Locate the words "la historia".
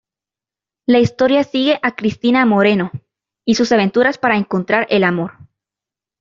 0.87-1.43